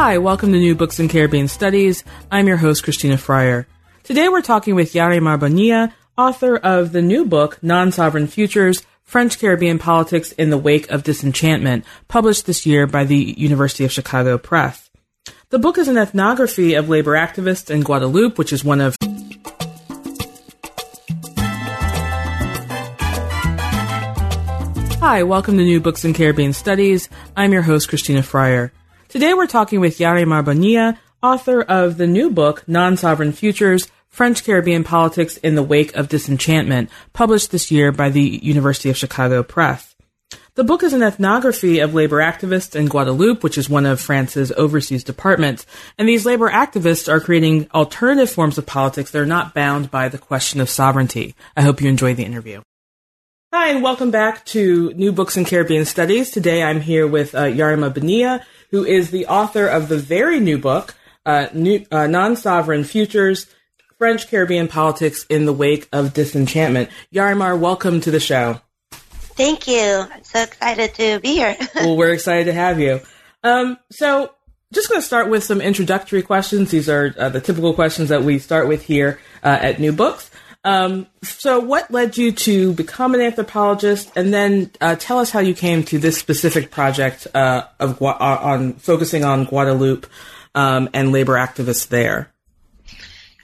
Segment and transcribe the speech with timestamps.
[0.00, 2.04] Hi, welcome to New Books in Caribbean Studies.
[2.30, 3.66] I'm your host, Christina Fryer.
[4.04, 9.80] Today we're talking with Yarimar Bonilla, author of the new book, Non-Sovereign Futures, French Caribbean
[9.80, 14.88] Politics in the Wake of Disenchantment, published this year by the University of Chicago Press.
[15.50, 18.94] The book is an ethnography of labor activists in Guadeloupe, which is one of
[25.00, 27.08] Hi, welcome to New Books in Caribbean Studies.
[27.36, 28.70] I'm your host, Christina Fryer.
[29.08, 34.84] Today we're talking with Yarimar Bonilla, author of the new book, Non-Sovereign Futures, French Caribbean
[34.84, 39.96] Politics in the Wake of Disenchantment, published this year by the University of Chicago Press.
[40.56, 44.52] The book is an ethnography of labor activists in Guadeloupe, which is one of France's
[44.52, 45.64] overseas departments.
[45.96, 50.10] And these labor activists are creating alternative forms of politics that are not bound by
[50.10, 51.34] the question of sovereignty.
[51.56, 52.60] I hope you enjoy the interview.
[53.54, 56.30] Hi, and welcome back to New Books in Caribbean Studies.
[56.30, 60.58] Today I'm here with uh, Yarimar Bonilla, who is the author of the very new
[60.58, 60.94] book,
[61.26, 63.46] uh, new, uh, Non-Sovereign Futures,
[63.98, 66.88] French Caribbean Politics in the Wake of Disenchantment.
[67.12, 68.60] Yarimar, welcome to the show.
[68.90, 70.04] Thank you.
[70.12, 71.56] I'm so excited to be here.
[71.74, 73.00] well, we're excited to have you.
[73.42, 74.32] Um, so,
[74.72, 76.70] just going to start with some introductory questions.
[76.70, 80.30] These are uh, the typical questions that we start with here uh, at New Books.
[80.64, 85.40] Um, so, what led you to become an anthropologist, and then uh, tell us how
[85.40, 90.06] you came to this specific project uh, of uh, on focusing on Guadeloupe
[90.54, 92.32] um, and labor activists there.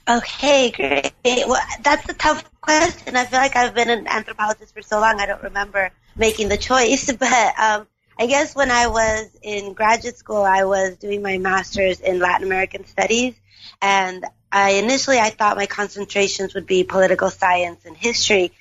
[0.07, 1.13] Okay, great.
[1.47, 3.15] Well, that's a tough question.
[3.15, 6.57] I feel like I've been an anthropologist for so long, I don't remember making the
[6.57, 7.11] choice.
[7.19, 7.87] But um,
[8.19, 12.45] I guess when I was in graduate school, I was doing my master's in Latin
[12.45, 13.33] American studies,
[13.81, 14.23] and
[14.55, 18.53] I initially I thought my concentrations would be political science and history,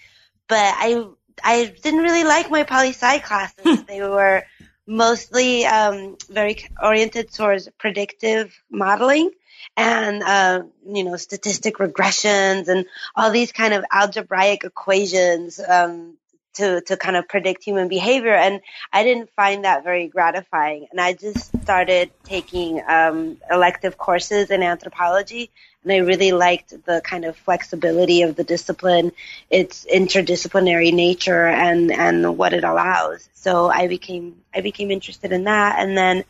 [0.48, 1.06] but I
[1.42, 3.84] I didn't really like my poli sci classes.
[3.84, 4.42] they were
[4.88, 9.30] mostly um, very oriented towards predictive modeling
[9.76, 16.16] and uh, you know statistic regressions and all these kind of algebraic equations um,
[16.54, 18.34] to to kind of predict human behavior.
[18.34, 18.60] And
[18.92, 20.88] i didn't find that very gratifying.
[20.90, 25.52] And i just started taking um, elective courses in anthropology
[25.84, 29.12] and i really liked the kind of flexibility of the discipline
[29.50, 35.44] its interdisciplinary nature and and what it allows so i became i became interested in
[35.44, 36.24] that and then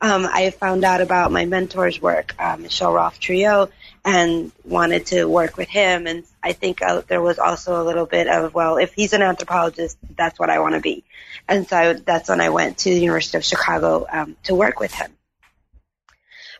[0.00, 3.70] um, I found out about my mentor's work, uh, Michel Rolph Trouillot,
[4.04, 6.06] and wanted to work with him.
[6.06, 9.22] And I think uh, there was also a little bit of, well, if he's an
[9.22, 11.04] anthropologist, that's what I want to be.
[11.48, 14.92] And so that's when I went to the University of Chicago um, to work with
[14.92, 15.10] him.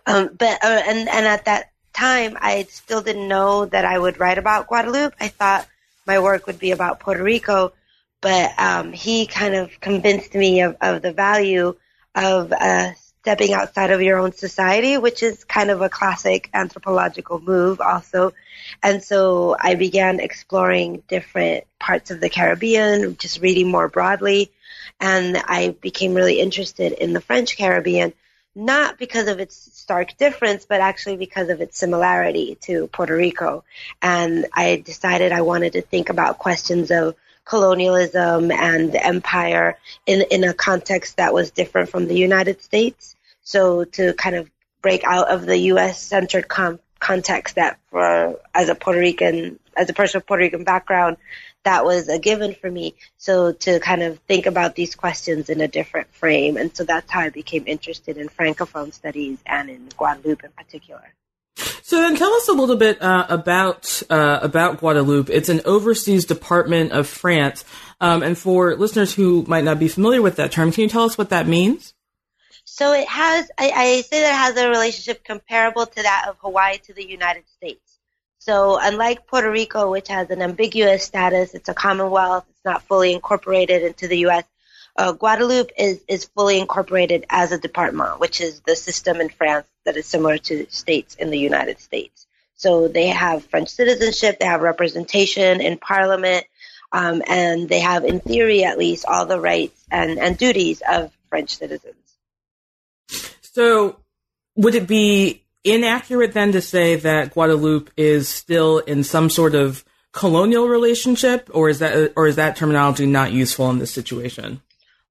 [0.06, 4.18] Um, but uh, and and at that time, I still didn't know that I would
[4.18, 5.14] write about Guadeloupe.
[5.20, 5.66] I thought
[6.06, 7.72] my work would be about Puerto Rico,
[8.20, 11.74] but um, he kind of convinced me of, of the value
[12.14, 12.92] of uh,
[13.24, 18.32] stepping outside of your own society, which is kind of a classic anthropological move also.
[18.82, 24.52] And so I began exploring different parts of the Caribbean, just reading more broadly.
[25.00, 28.12] And I became really interested in the French Caribbean,
[28.54, 33.64] not because of its stark difference, but actually because of its similarity to Puerto Rico.
[34.00, 40.44] And I decided I wanted to think about questions of colonialism and empire in in
[40.44, 43.16] a context that was different from the United States.
[43.42, 46.00] So to kind of break out of the U.S.
[46.00, 50.64] centered com- context that for as a Puerto Rican as a person of Puerto Rican
[50.64, 51.16] background
[51.64, 52.94] that was a given for me.
[53.16, 56.56] So to kind of think about these questions in a different frame.
[56.56, 61.14] And so that's how I became interested in Francophone studies and in Guadeloupe in particular.
[61.82, 65.30] So then tell us a little bit uh, about uh, about Guadeloupe.
[65.30, 67.64] It's an overseas department of France.
[68.00, 71.04] Um, and for listeners who might not be familiar with that term, can you tell
[71.04, 71.94] us what that means?
[72.64, 76.36] So it has, I, I say that it has a relationship comparable to that of
[76.38, 77.83] Hawaii to the United States.
[78.44, 83.14] So unlike Puerto Rico, which has an ambiguous status, it's a commonwealth, it's not fully
[83.14, 84.44] incorporated into the U.S.
[84.98, 89.66] Uh, Guadeloupe is, is fully incorporated as a department, which is the system in France
[89.86, 92.26] that is similar to states in the United States.
[92.54, 96.44] So they have French citizenship, they have representation in parliament,
[96.92, 101.16] um, and they have, in theory at least, all the rights and, and duties of
[101.30, 101.96] French citizens.
[103.40, 103.96] So
[104.54, 109.84] would it be inaccurate then to say that Guadeloupe is still in some sort of
[110.12, 114.60] colonial relationship, or is that or is that terminology not useful in this situation?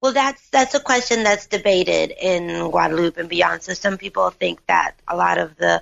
[0.01, 3.63] Well, that's that's a question that's debated in Guadeloupe and beyond.
[3.63, 5.81] So some people think that a lot of the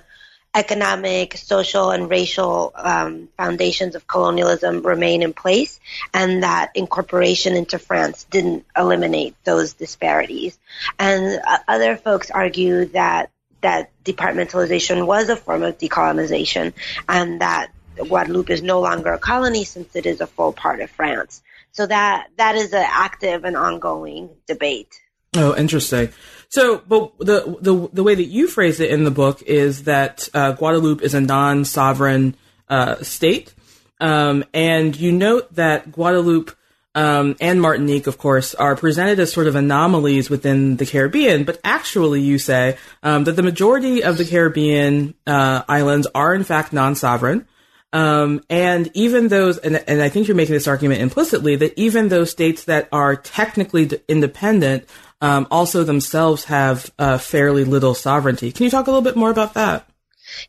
[0.54, 5.80] economic, social, and racial um, foundations of colonialism remain in place,
[6.14, 10.56] and that incorporation into France didn't eliminate those disparities.
[11.00, 13.31] And uh, other folks argue that
[13.62, 16.72] that departmentalization was a form of decolonization
[17.08, 20.90] and that Guadeloupe is no longer a colony since it is a full part of
[20.90, 21.42] France.
[21.72, 25.00] So that that is an active and ongoing debate.
[25.34, 26.10] Oh, interesting.
[26.50, 30.28] So, but the the the way that you phrase it in the book is that
[30.34, 32.36] uh, Guadeloupe is a non-sovereign
[32.68, 33.54] uh, state,
[34.00, 36.54] um, and you note that Guadeloupe
[36.94, 41.44] um, and Martinique, of course, are presented as sort of anomalies within the Caribbean.
[41.44, 46.44] But actually, you say um, that the majority of the Caribbean uh, islands are in
[46.44, 47.46] fact non-sovereign.
[47.94, 52.08] Um, and even those, and, and, I think you're making this argument implicitly, that even
[52.08, 54.88] those states that are technically d- independent
[55.20, 58.50] um, also themselves have uh, fairly little sovereignty.
[58.50, 59.86] Can you talk a little bit more about that?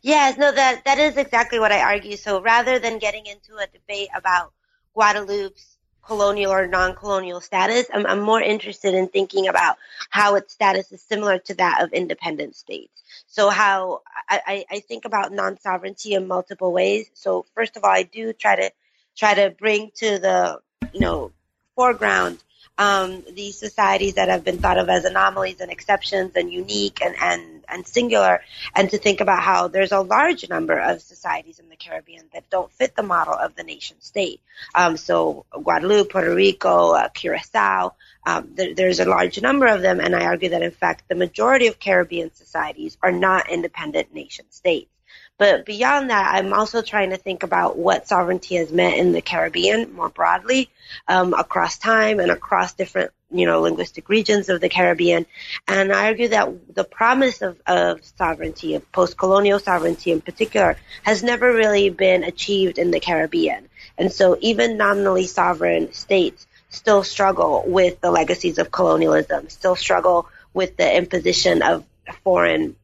[0.00, 2.16] Yes, no, that that is exactly what I argue.
[2.16, 4.52] So rather than getting into a debate about
[4.94, 5.73] Guadeloupe's
[6.06, 7.86] colonial or non-colonial status.
[7.92, 9.76] I'm, I'm, more interested in thinking about
[10.10, 13.02] how its status is similar to that of independent states.
[13.26, 17.10] So how I, I think about non-sovereignty in multiple ways.
[17.14, 18.70] So first of all, I do try to
[19.16, 20.60] try to bring to the
[20.92, 21.32] you know
[21.76, 22.38] foreground
[22.76, 27.14] um, these societies that have been thought of as anomalies and exceptions and unique and,
[27.20, 28.40] and, and singular,
[28.74, 32.50] and to think about how there's a large number of societies in the Caribbean that
[32.50, 34.40] don't fit the model of the nation state.
[34.74, 37.94] Um, so Guadeloupe, Puerto Rico, uh, Curacao,
[38.26, 41.14] um, there, there's a large number of them, and I argue that in fact the
[41.14, 44.90] majority of Caribbean societies are not independent nation states.
[45.36, 49.20] But beyond that, I'm also trying to think about what sovereignty has meant in the
[49.20, 50.70] Caribbean more broadly,
[51.08, 55.26] um, across time and across different, you know, linguistic regions of the Caribbean.
[55.66, 61.24] And I argue that the promise of, of sovereignty, of post-colonial sovereignty in particular, has
[61.24, 63.68] never really been achieved in the Caribbean.
[63.98, 70.28] And so even nominally sovereign states still struggle with the legacies of colonialism, still struggle
[70.52, 71.84] with the imposition of
[72.22, 72.76] foreign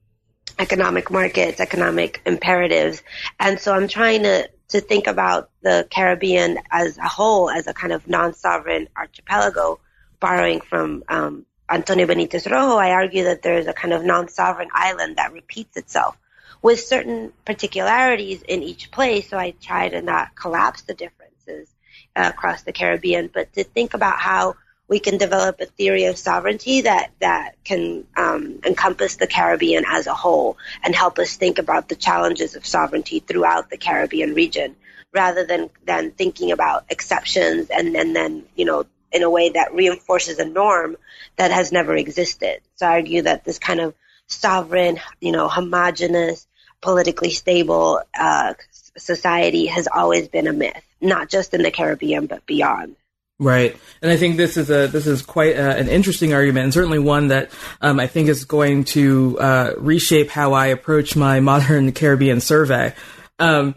[0.60, 3.02] economic markets, economic imperatives.
[3.40, 7.72] And so I'm trying to, to think about the Caribbean as a whole, as a
[7.72, 9.80] kind of non-sovereign archipelago,
[10.20, 12.76] borrowing from um, Antonio Benitez Rojo.
[12.76, 16.16] I argue that there is a kind of non-sovereign island that repeats itself
[16.60, 19.30] with certain particularities in each place.
[19.30, 21.68] So I try to not collapse the differences
[22.14, 24.56] uh, across the Caribbean, but to think about how
[24.90, 30.08] we can develop a theory of sovereignty that that can um, encompass the Caribbean as
[30.08, 34.74] a whole and help us think about the challenges of sovereignty throughout the Caribbean region,
[35.14, 39.74] rather than than thinking about exceptions and, and then you know in a way that
[39.74, 40.96] reinforces a norm
[41.36, 42.60] that has never existed.
[42.74, 43.94] So I argue that this kind of
[44.26, 46.46] sovereign, you know, homogenous,
[46.80, 48.54] politically stable uh,
[48.96, 52.96] society has always been a myth, not just in the Caribbean but beyond.
[53.42, 56.74] Right, and I think this is a this is quite a, an interesting argument, and
[56.74, 61.40] certainly one that um, I think is going to uh, reshape how I approach my
[61.40, 62.94] modern Caribbean survey.
[63.38, 63.76] Um,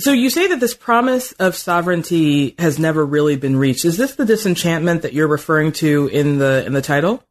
[0.00, 3.84] so you say that this promise of sovereignty has never really been reached.
[3.84, 7.22] Is this the disenchantment that you're referring to in the in the title?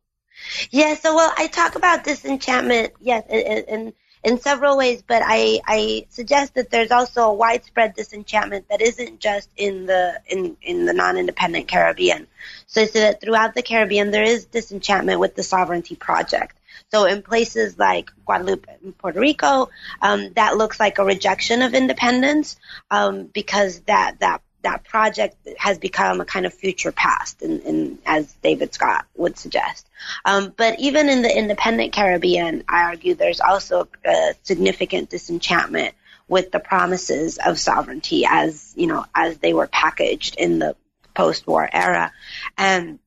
[0.72, 0.96] Yeah.
[0.96, 2.94] So well, I talk about disenchantment.
[3.02, 3.94] Yes, in, in
[4.26, 9.20] in several ways, but I, I suggest that there's also a widespread disenchantment that isn't
[9.20, 12.26] just in the in, in the non-independent Caribbean.
[12.66, 16.58] So, so that throughout the Caribbean there is disenchantment with the sovereignty project.
[16.92, 19.70] So in places like Guadeloupe and Puerto Rico,
[20.02, 22.58] um, that looks like a rejection of independence
[22.90, 28.00] um, because that that that project has become a kind of future past, in, in,
[28.06, 29.88] as David Scott would suggest.
[30.26, 35.94] Um, but even in the independent Caribbean, I argue there's also a significant disenchantment
[36.28, 40.76] with the promises of sovereignty as you know as they were packaged in the
[41.14, 42.12] post-war era,
[42.58, 43.00] and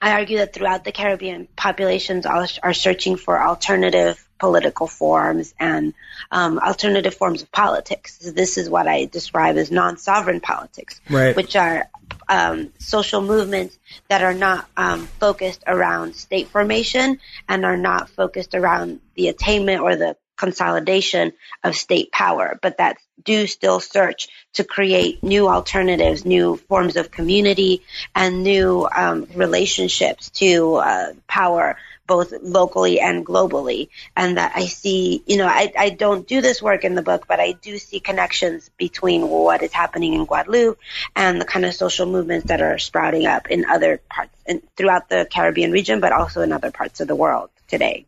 [0.00, 5.92] I argue that throughout the Caribbean, populations are, searching for alternative political forms and
[6.30, 8.16] um, alternative forms of politics.
[8.18, 11.36] This is what I describe as non-sovereign politics, right.
[11.36, 11.90] which are
[12.28, 13.78] um, social movements
[14.08, 19.82] that are not um, focused around state formation and are not focused around the attainment
[19.82, 21.32] or the consolidation
[21.62, 27.10] of state power, but that do still search to create new alternatives, new forms of
[27.10, 27.82] community,
[28.14, 33.88] and new um, relationships to uh, power both locally and globally.
[34.16, 37.26] And that I see, you know, I, I don't do this work in the book,
[37.28, 40.78] but I do see connections between what is happening in Guadeloupe
[41.14, 45.08] and the kind of social movements that are sprouting up in other parts in, throughout
[45.08, 48.06] the Caribbean region, but also in other parts of the world today.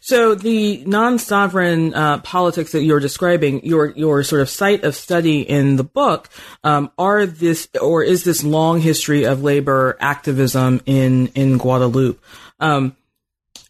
[0.00, 5.40] So the non-sovereign uh, politics that you're describing, your your sort of site of study
[5.40, 6.28] in the book,
[6.62, 12.22] um, are this or is this long history of labor activism in in Guadeloupe?
[12.60, 12.96] Um,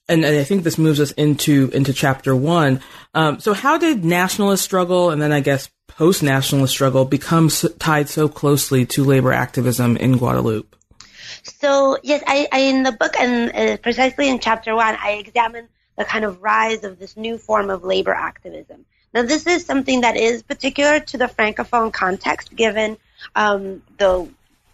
[0.08, 2.80] and, and, I think this moves us into into chapter one.
[3.14, 8.08] Um, so, how did nationalist struggle and then I guess post nationalist struggle become tied
[8.08, 10.76] so closely to labor activism in Guadeloupe?
[11.44, 15.68] So, yes, I, I in the book and uh, precisely in chapter one, I examine
[15.96, 18.84] the kind of rise of this new form of labor activism.
[19.14, 22.96] Now, this is something that is particular to the francophone context, given
[23.34, 24.28] um, the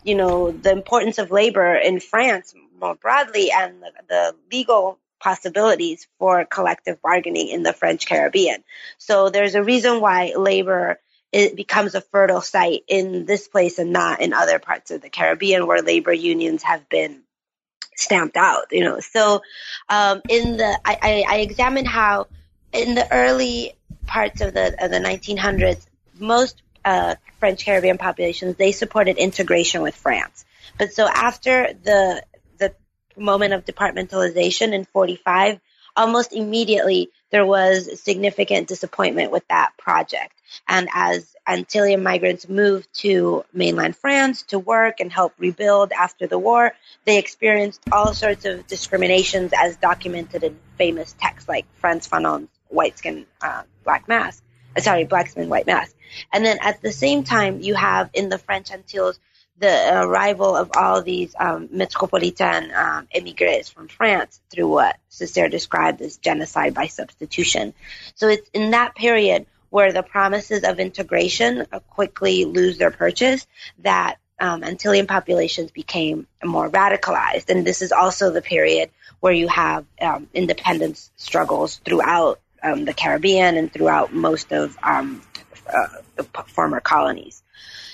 [0.04, 6.06] you know the importance of labor in France more broadly and the, the legal possibilities
[6.18, 8.62] for collective bargaining in the French Caribbean.
[8.98, 11.00] So there's a reason why labor
[11.32, 15.10] it becomes a fertile site in this place and not in other parts of the
[15.10, 17.22] Caribbean where labor unions have been
[17.98, 19.00] stamped out, you know.
[19.00, 19.42] So
[19.88, 22.26] um, in the I, I, I examine how
[22.72, 23.74] in the early
[24.06, 25.84] parts of the of the 1900s,
[26.18, 30.44] most uh, French Caribbean populations they supported integration with France.
[30.78, 32.22] But so after the
[32.58, 32.74] the
[33.16, 35.60] moment of departmentalization in 45,
[35.96, 40.32] almost immediately there was significant disappointment with that project.
[40.66, 46.38] And as Antillean migrants moved to mainland France to work and help rebuild after the
[46.38, 46.72] war,
[47.04, 52.98] they experienced all sorts of discriminations as documented in famous texts like Frantz Fanon's White
[52.98, 54.42] Skin, uh, Black Mask.
[54.76, 55.94] Uh, sorry, Black Skin, White Mask.
[56.32, 59.18] And then at the same time, you have in the French Antilles
[59.58, 66.00] the arrival of all these um, metropolitan um, emigres from France through what Césaire described
[66.00, 67.74] as genocide by substitution.
[68.14, 73.46] So it's in that period where the promises of integration quickly lose their purchase
[73.80, 77.50] that um, Antillean populations became more radicalized.
[77.50, 82.94] And this is also the period where you have um, independence struggles throughout um, the
[82.94, 85.22] Caribbean and throughout most of um,
[85.72, 87.42] uh, former colonies.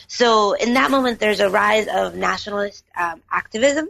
[0.07, 3.89] So in that moment, there's a rise of nationalist um, activism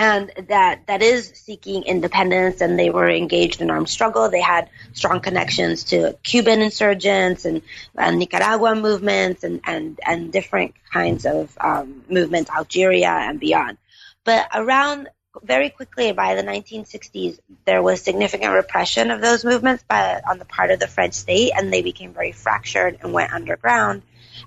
[0.00, 4.30] and that that is seeking independence and they were engaged in armed struggle.
[4.30, 7.60] They had strong connections to cuban insurgents and,
[7.94, 13.76] and nicaraguan movements and, and, and different kinds of um, movements algeria and beyond.
[14.24, 15.10] But around
[15.42, 20.46] very quickly by the 1960s there was significant repression of those movements by, on the
[20.46, 24.00] part of the french state and they became very fractured and went underground.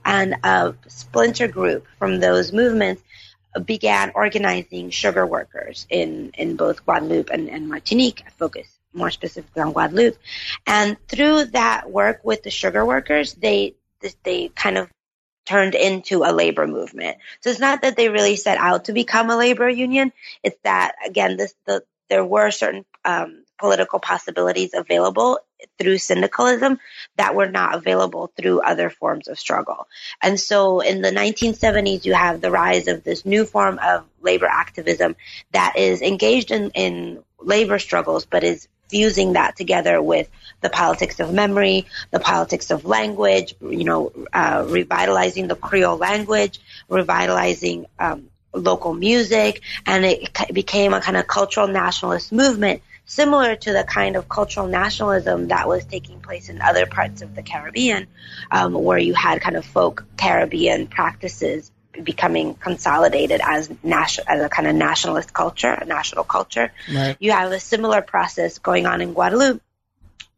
[0.04, 3.04] And a splinter group from those movements
[3.60, 9.74] began organizing sugar workers in, in both Guadeloupe and, and Martinique, focus more specifically on
[9.74, 10.18] Guadeloupe.
[10.68, 13.76] And through that work with the sugar workers, they,
[14.24, 14.90] they kind of
[15.46, 17.18] turned into a labor movement.
[17.42, 20.14] So it's not that they really set out to become a labor union.
[20.42, 25.40] It's that again, this, the, there were certain, um, political possibilities available
[25.80, 26.78] through syndicalism
[27.16, 29.88] that were not available through other forms of struggle.
[30.22, 34.48] And so in the 1970s, you have the rise of this new form of labor
[34.48, 35.16] activism
[35.54, 40.30] that is engaged in, in labor struggles, but is fusing that together with
[40.60, 46.60] the politics of memory, the politics of language, you know, uh, revitalizing the Creole language,
[46.90, 53.74] revitalizing um, local music, and it became a kind of cultural nationalist movement similar to
[53.74, 58.08] the kind of cultural nationalism that was taking place in other parts of the Caribbean,
[58.52, 64.50] um, where you had kind of folk Caribbean practices becoming consolidated as national as a
[64.50, 66.72] kind of nationalist culture, a national culture.
[66.92, 67.16] Right.
[67.20, 69.62] You have a similar process going on in Guadeloupe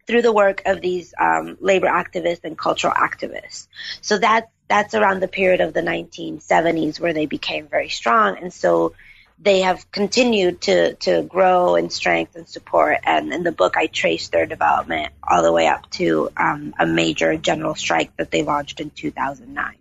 [0.05, 3.67] through the work of these um, labor activists and cultural activists.
[4.01, 8.51] So that's that's around the period of the 1970s where they became very strong, and
[8.51, 8.93] so
[9.37, 12.99] they have continued to to grow in strength and support.
[13.03, 16.85] And in the book, I trace their development all the way up to um, a
[16.85, 19.75] major general strike that they launched in 2009.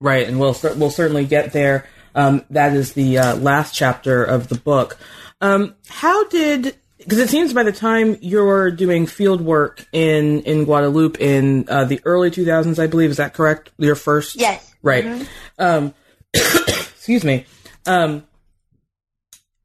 [0.00, 1.86] Right, and we'll we'll certainly get there.
[2.14, 4.96] Um, that is the uh, last chapter of the book.
[5.40, 10.64] Um, how did because it seems by the time you're doing field work in in
[10.64, 13.70] Guadeloupe in uh, the early 2000s, I believe, is that correct?
[13.78, 14.74] Your first, Yes.
[14.82, 15.26] right?
[15.58, 15.94] Um,
[16.34, 17.46] excuse me.
[17.86, 18.26] Um,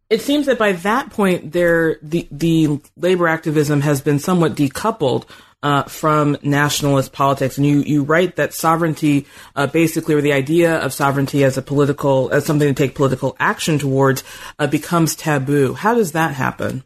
[0.09, 5.25] it seems that by that point, there the the labor activism has been somewhat decoupled
[5.63, 10.77] uh, from nationalist politics, and you you write that sovereignty, uh, basically, or the idea
[10.77, 14.23] of sovereignty as a political as something to take political action towards,
[14.59, 15.73] uh, becomes taboo.
[15.73, 16.83] How does that happen?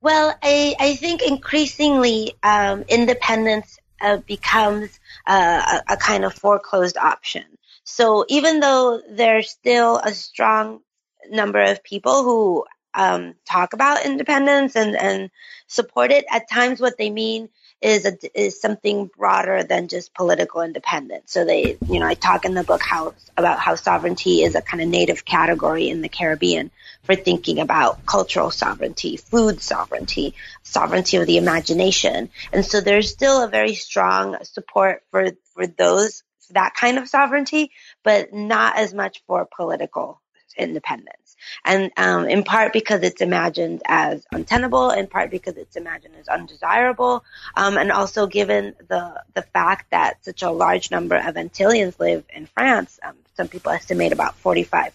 [0.00, 6.96] Well, I, I think increasingly um, independence uh, becomes uh, a, a kind of foreclosed
[6.96, 7.44] option.
[7.84, 10.80] So even though there's still a strong
[11.30, 15.30] number of people who um, talk about independence and, and
[15.66, 17.48] support it, at times what they mean
[17.80, 21.32] is a, is something broader than just political independence.
[21.32, 24.60] So they, you know, I talk in the book how about how sovereignty is a
[24.60, 26.70] kind of native category in the Caribbean
[27.04, 32.28] for thinking about cultural sovereignty, food sovereignty, sovereignty of the imagination.
[32.52, 37.70] And so there's still a very strong support for, for those, that kind of sovereignty,
[38.04, 40.20] but not as much for political
[40.56, 41.36] independence.
[41.64, 46.28] And um, in part because it's imagined as untenable, in part because it's imagined as
[46.28, 47.24] undesirable,
[47.56, 52.24] um, and also given the the fact that such a large number of Antillians live
[52.34, 52.98] in France.
[53.02, 54.92] Um, some people estimate about 45%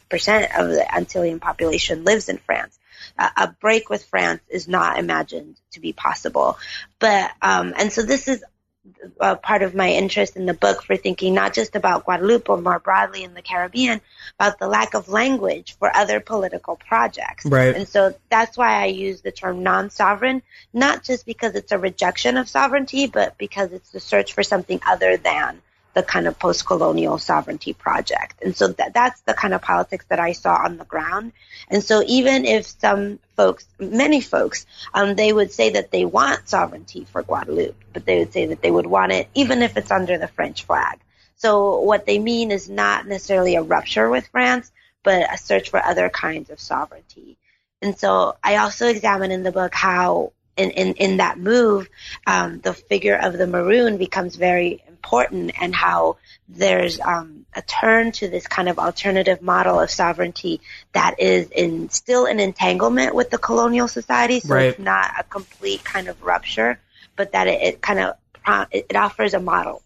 [0.59, 2.77] of the Antillean population lives in France.
[3.17, 6.57] A break with France is not imagined to be possible.
[7.00, 8.44] But, um, and so this is
[9.19, 12.61] uh, part of my interest in the book for thinking not just about Guadeloupe, but
[12.61, 14.01] more broadly in the Caribbean,
[14.39, 17.45] about the lack of language for other political projects.
[17.45, 17.75] Right.
[17.75, 20.41] And so that's why I use the term non-sovereign,
[20.74, 24.79] not just because it's a rejection of sovereignty, but because it's the search for something
[24.85, 25.61] other than
[25.96, 28.44] the kind of post-colonial sovereignty project.
[28.44, 31.31] And so that, that's the kind of politics that I saw on the ground.
[31.70, 36.50] And so even if some folks, many folks, um, they would say that they want
[36.50, 39.90] sovereignty for Guadeloupe, but they would say that they would want it even if it's
[39.90, 41.00] under the French flag.
[41.38, 45.81] So what they mean is not necessarily a rupture with France, but a search for
[45.81, 47.38] other kinds of sovereignty.
[47.81, 51.89] And so I also examine in the book how in, in, in that move,
[52.25, 58.11] um, the figure of the maroon becomes very important and how there's um, a turn
[58.13, 60.61] to this kind of alternative model of sovereignty
[60.94, 64.39] that is in still an entanglement with the colonial society.
[64.39, 64.70] So Right.
[64.70, 66.79] it's not a complete kind of rupture,
[67.15, 68.15] but that it, it kind of
[68.72, 69.81] it, it offers a model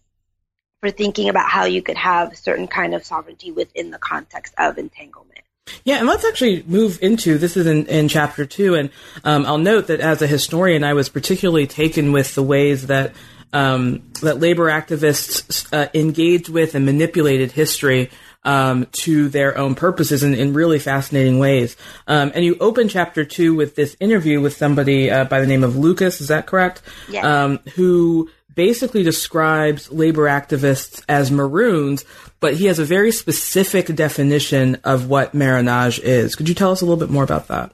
[0.80, 4.78] for thinking about how you could have certain kind of sovereignty within the context of
[4.78, 5.40] entanglement.
[5.84, 8.90] Yeah, and let's actually move into this is in, in chapter two, and
[9.24, 13.14] um, I'll note that as a historian, I was particularly taken with the ways that
[13.52, 18.10] um, that labor activists uh, engaged with and manipulated history
[18.44, 21.76] um, to their own purposes in, in really fascinating ways.
[22.06, 25.64] Um, and you open chapter two with this interview with somebody uh, by the name
[25.64, 26.20] of Lucas.
[26.20, 26.82] Is that correct?
[27.08, 27.24] Yes.
[27.24, 32.04] Um, who basically describes labor activists as maroons,
[32.40, 36.34] but he has a very specific definition of what marronage is.
[36.34, 37.72] Could you tell us a little bit more about that?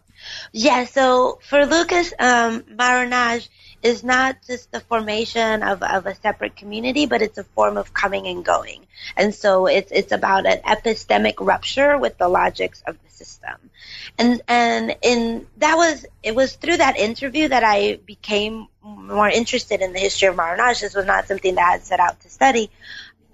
[0.52, 3.48] Yeah, so for Lucas, um, Marronage
[3.82, 7.94] is not just the formation of, of a separate community, but it's a form of
[7.94, 8.86] coming and going.
[9.16, 13.70] And so it's, it's about an epistemic rupture with the logics of the system.
[14.18, 19.80] And, and in, that was, it was through that interview that I became more interested
[19.80, 20.80] in the history of Marronage.
[20.80, 22.70] This was not something that I had set out to study.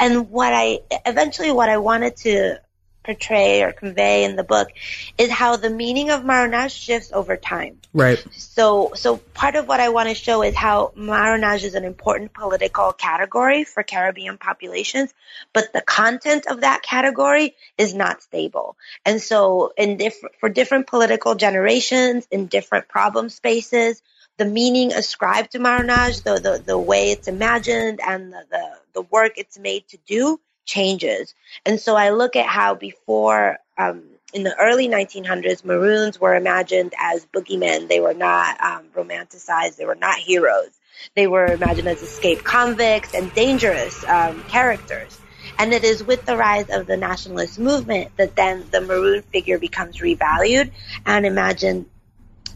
[0.03, 2.61] And what I, eventually what I wanted to
[3.05, 4.69] portray or convey in the book
[5.17, 7.79] is how the meaning of marronage shifts over time.
[7.93, 8.25] Right.
[8.33, 12.33] So, so part of what I want to show is how marronage is an important
[12.33, 15.15] political category for Caribbean populations,
[15.53, 18.77] but the content of that category is not stable.
[19.05, 24.03] And so, in different for different political generations, in different problem spaces,
[24.43, 29.03] the meaning ascribed to marronage, the the, the way it's imagined, and the, the the
[29.03, 31.35] work it's made to do changes.
[31.65, 34.03] And so I look at how before um,
[34.35, 37.89] in the early 1900s, Maroons were imagined as boogeymen.
[37.89, 39.77] They were not um, romanticized.
[39.77, 40.71] They were not heroes.
[41.15, 45.21] They were imagined as escaped convicts and dangerous um, characters.
[45.59, 49.59] And it is with the rise of the nationalist movement that then the maroon figure
[49.59, 50.71] becomes revalued
[51.07, 51.87] and imagined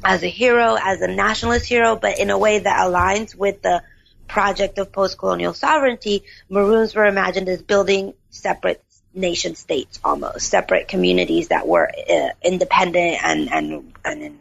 [0.05, 3.83] as a hero, as a nationalist hero, but in a way that aligns with the
[4.29, 6.25] project of post-colonial sovereignty.
[6.49, 8.83] Maroons were imagined as building separate
[9.15, 14.39] nation states almost, separate communities that were uh, independent and, and, and in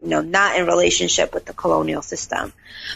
[0.00, 2.52] you know, not in relationship with the colonial system.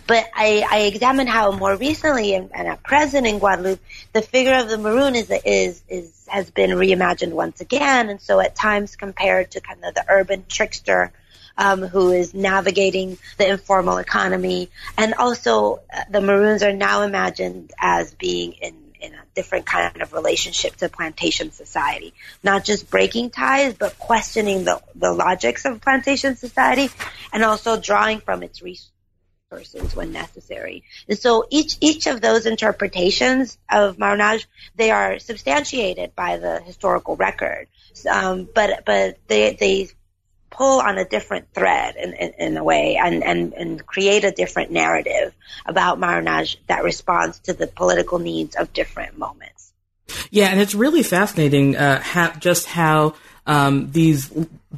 [0.07, 3.81] But I, I examined how more recently and, and, at present in Guadeloupe,
[4.13, 8.09] the figure of the maroon is, is, is, has been reimagined once again.
[8.09, 11.13] And so at times compared to kind of the urban trickster,
[11.57, 14.71] um, who is navigating the informal economy.
[14.97, 20.01] And also uh, the maroons are now imagined as being in in a different kind
[20.01, 22.15] of relationship to plantation society.
[22.43, 26.89] Not just breaking ties, but questioning the, the logics of plantation society
[27.33, 30.85] and also drawing from its resources when necessary.
[31.09, 37.17] And so each, each of those interpretations of Marronage, they are substantiated by the historical
[37.17, 37.67] record.
[38.11, 39.89] Um, but, but they, they
[40.53, 44.31] pull on a different thread in, in, in, a way and, and, and create a
[44.31, 45.35] different narrative
[45.67, 49.73] about Marronage that responds to the political needs of different moments.
[50.31, 52.03] Yeah, and it's really fascinating uh,
[52.39, 53.15] just how
[53.47, 54.31] um, these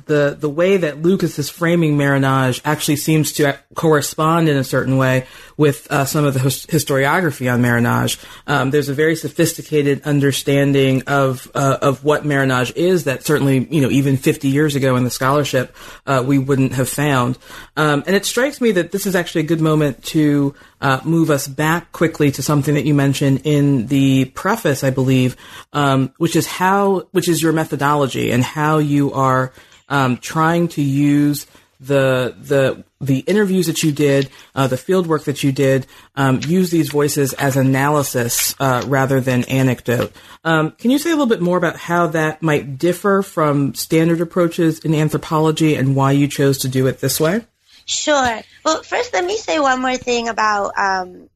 [0.06, 4.96] the the way that Lucas is framing Marronage actually seems to correspond in a certain
[4.96, 5.26] way
[5.56, 8.18] with uh, some of the his- historiography on Marronage.
[8.46, 13.80] Um, there's a very sophisticated understanding of uh, of what Marinage is that certainly you
[13.80, 15.74] know even 50 years ago in the scholarship
[16.06, 17.38] uh, we wouldn't have found.
[17.76, 20.54] Um, and it strikes me that this is actually a good moment to
[20.84, 25.34] uh, move us back quickly to something that you mentioned in the preface, I believe,
[25.72, 29.54] um, which is how which is your methodology and how you are
[29.88, 31.46] um, trying to use
[31.80, 36.40] the the the interviews that you did, uh, the field work that you did, um,
[36.46, 40.12] use these voices as analysis uh, rather than anecdote.
[40.44, 44.20] Um, can you say a little bit more about how that might differ from standard
[44.20, 47.46] approaches in anthropology and why you chose to do it this way?
[47.86, 48.40] Sure.
[48.64, 51.28] Well, first, let me say one more thing about um,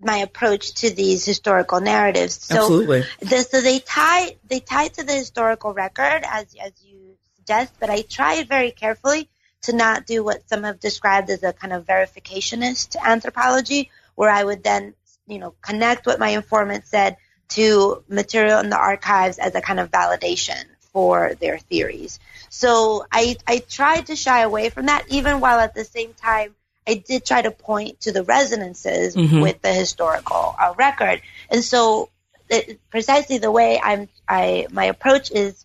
[0.00, 2.34] my approach to these historical narratives.
[2.44, 3.04] So, Absolutely.
[3.20, 7.90] The, so they tie they tie to the historical record as as you suggest, but
[7.90, 9.28] I try very carefully
[9.62, 14.44] to not do what some have described as a kind of verificationist anthropology, where I
[14.44, 14.94] would then,
[15.26, 17.16] you know, connect what my informant said
[17.50, 20.62] to material in the archives as a kind of validation
[20.98, 22.18] for their theories.
[22.48, 26.56] So I, I tried to shy away from that, even while at the same time
[26.88, 29.40] I did try to point to the resonances mm-hmm.
[29.40, 31.22] with the historical uh, record.
[31.50, 32.10] And so
[32.50, 35.64] it, precisely the way I'm, I, my approach is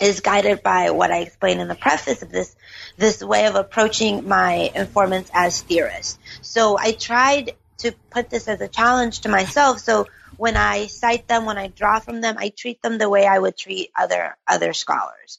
[0.00, 2.56] is guided by what I explained in the preface of this
[2.96, 6.18] this way of approaching my informants as theorists.
[6.40, 9.80] So I tried to put this as a challenge to myself.
[9.80, 13.26] So when I cite them, when I draw from them, I treat them the way
[13.26, 15.38] I would treat other other scholars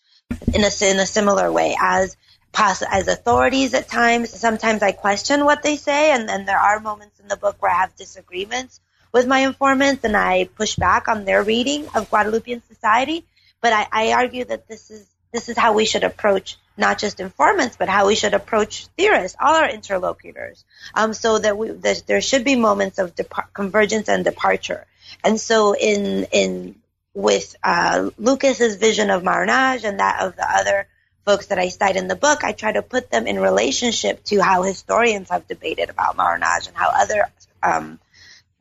[0.54, 2.18] in a in a similar way as
[2.60, 4.32] as authorities at times.
[4.32, 7.72] Sometimes I question what they say, and then there are moments in the book where
[7.72, 8.80] I have disagreements
[9.12, 13.26] with my informants, and I push back on their reading of Guadeloupean society.
[13.62, 17.20] But I, I argue that this is this is how we should approach not just
[17.20, 20.64] informants, but how we should approach theorists, all our interlocutors,
[20.94, 24.86] um, so that we there should be moments of depar- convergence and departure.
[25.24, 26.76] And so, in in
[27.14, 30.88] with uh, Lucas's vision of Marronage and that of the other
[31.26, 34.40] folks that I cite in the book, I try to put them in relationship to
[34.40, 37.28] how historians have debated about Marronage and how other
[37.64, 38.00] um,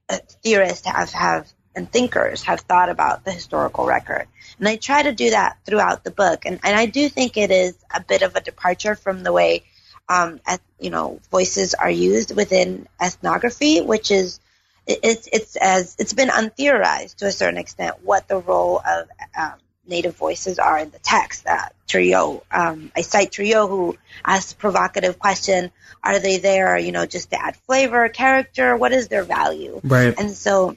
[0.09, 4.27] uh, theorists have have and thinkers have thought about the historical record.
[4.59, 6.47] And I try to do that throughout the book.
[6.47, 9.65] And, and I do think it is a bit of a departure from the way,
[10.09, 10.41] um,
[10.81, 14.41] you know, voices are used within ethnography, which is,
[14.87, 19.09] it's, it's as, it's been untheorized to a certain extent what the role of,
[19.39, 19.55] um,
[19.89, 21.47] native voices are in the text.
[21.47, 25.71] Uh, Trouillot, um, I cite Trouillot who asks provocative question,
[26.03, 28.77] are they there, you know, just to add flavor, character?
[28.77, 29.81] What is their value?
[29.85, 30.15] Right.
[30.19, 30.77] And so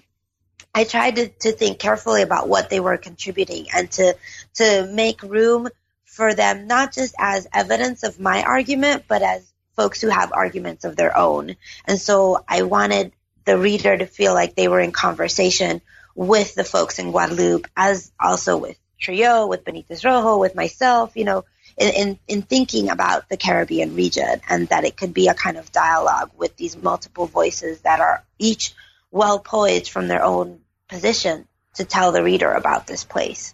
[0.74, 4.16] I tried to, to think carefully about what they were contributing and to
[4.56, 5.70] to make room
[6.06, 10.84] for them not just as evidence of my argument, but as folks who have arguments
[10.84, 11.56] of their own.
[11.86, 13.14] And so I wanted
[13.46, 15.82] the reader to feel like they were in conversation
[16.16, 21.24] with the folks in Guadeloupe, as also with Trouillot, with Benitez Rojo, with myself, you
[21.24, 21.46] know,
[21.78, 25.58] in, in, in, thinking about the Caribbean region and that it could be a kind
[25.58, 28.74] of dialogue with these multiple voices that are each
[29.12, 33.54] well poised from their own position to tell the reader about this place.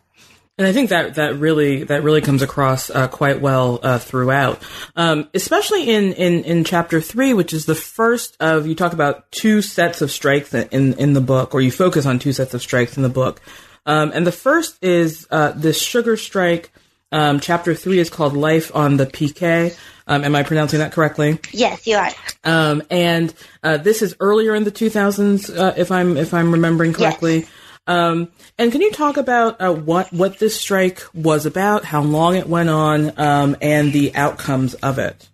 [0.57, 4.61] And I think that that really that really comes across uh, quite well uh, throughout,
[4.95, 9.29] um, especially in, in in chapter three, which is the first of you talk about
[9.31, 12.61] two sets of strikes in in the book, or you focus on two sets of
[12.61, 13.41] strikes in the book,
[13.85, 16.71] um, and the first is uh, this sugar strike.
[17.11, 19.75] Um, chapter three is called "Life on the Piquet."
[20.07, 21.39] Um, am I pronouncing that correctly?
[21.51, 22.11] Yes, you are.
[22.43, 26.93] Um, and uh, this is earlier in the 2000s, uh, if I'm if I'm remembering
[26.93, 27.39] correctly.
[27.39, 27.49] Yes.
[27.87, 32.35] Um, and can you talk about uh, what what this strike was about, how long
[32.35, 35.29] it went on, um, and the outcomes of it?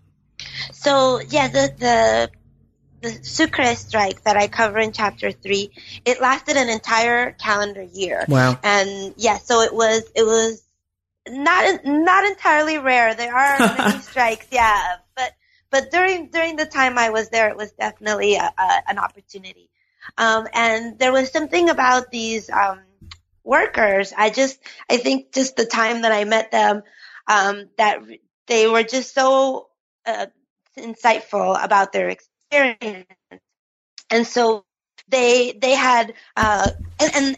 [0.74, 2.30] So yeah, the the
[3.02, 5.72] the Sucre strike that I cover in chapter three,
[6.06, 8.26] it lasted an entire calendar year.
[8.28, 8.60] Wow!
[8.64, 10.62] And yeah, so it was it was
[11.28, 13.14] not not entirely rare.
[13.14, 15.34] There are many strikes, yeah, but
[15.70, 19.70] but during during the time I was there, it was definitely a, a, an opportunity.
[20.18, 22.82] Um, and there was something about these um,
[23.44, 24.14] workers.
[24.18, 26.84] I just, I think, just the time that I met them,
[27.28, 28.00] um, that
[28.48, 29.70] they were just so
[30.06, 30.28] uh,
[30.78, 33.06] insightful about their experience,
[34.10, 34.66] and so
[35.08, 37.38] they they had uh, and, and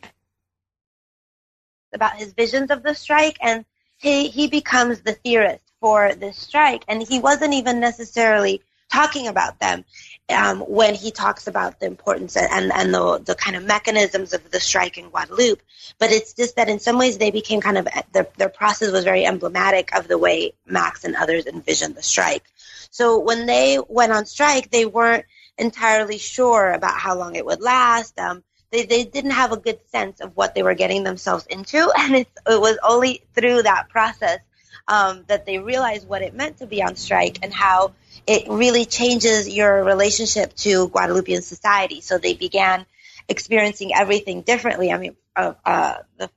[1.94, 3.66] about his visions of the strike, and
[4.04, 8.62] he he becomes the theorist for this strike, and he wasn't even necessarily
[8.92, 9.84] talking about them
[10.30, 14.52] um, when he talks about the importance and, and the, the kind of mechanisms of
[14.52, 15.64] the strike in Guadeloupe.
[15.98, 19.04] But it's just that in some ways they became kind of, their, their process was
[19.04, 22.44] very emblematic of the way Max and others envisioned the strike.
[22.92, 25.26] So when they went on strike, they weren't
[25.58, 28.20] entirely sure about how long it would last.
[28.20, 31.78] Um, they, they didn't have a good sense of what they were getting themselves into.
[31.98, 34.40] And it was only through that process
[34.88, 37.94] um, that they realized what it meant to be on strike and how
[38.26, 42.02] it really changes your relationship to Guadeloupean society.
[42.02, 42.86] So they began
[43.30, 44.92] experiencing everything differently.
[44.92, 46.30] I mean, uh, uh, the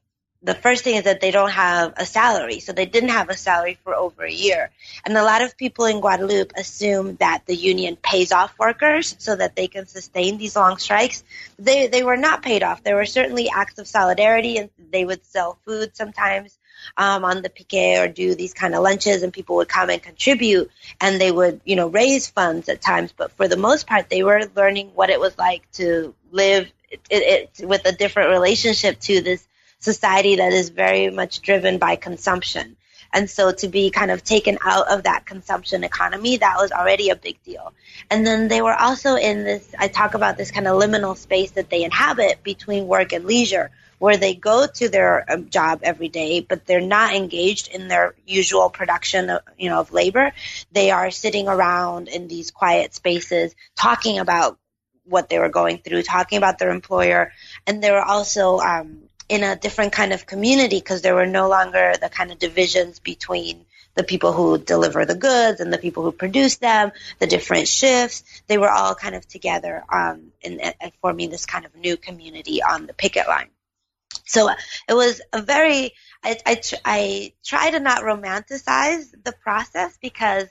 [0.47, 2.61] the first thing is that they don't have a salary.
[2.61, 4.71] So they didn't have a salary for over a year.
[5.05, 9.35] And a lot of people in Guadeloupe assume that the union pays off workers so
[9.35, 11.25] that they can sustain these long strikes.
[11.59, 12.85] They, they were not paid off.
[12.85, 16.57] There were certainly acts of solidarity and they would sell food sometimes
[16.97, 20.01] um, on the piquet or do these kind of lunches and people would come and
[20.01, 23.13] contribute and they would, you know, raise funds at times.
[23.13, 27.01] But for the most part, they were learning what it was like to live it,
[27.11, 29.45] it, with a different relationship to this
[29.79, 32.77] society that is very much driven by consumption.
[33.13, 37.11] And so to be kind of taken out of that consumption economy, that was already
[37.11, 37.73] a big deal.
[38.11, 41.53] And then they were also in this, I talk about this kind of liminal space
[41.53, 46.09] that they inhabit between work and leisure, where they go to their um, job every
[46.09, 50.33] day, but they're not engaged in their usual production of, you know, of labor.
[50.73, 54.59] They are sitting around in these quiet spaces talking about
[55.05, 57.33] what they were going through, talking about their employer.
[57.67, 61.49] And they were also, um, in a different kind of community because there were no
[61.49, 66.03] longer the kind of divisions between the people who deliver the goods and the people
[66.03, 68.23] who produce them, the different shifts.
[68.47, 72.63] They were all kind of together um, in, in forming this kind of new community
[72.63, 73.49] on the picket line.
[74.25, 74.51] So
[74.89, 80.47] it was a very, I, I, I try to not romanticize the process because